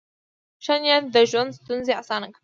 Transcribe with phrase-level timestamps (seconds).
[0.63, 2.39] ښه نیت د ژوند ستونزې اسانه کوي.